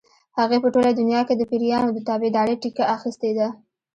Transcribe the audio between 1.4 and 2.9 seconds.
پیریانو د تابعدارۍ ټیکه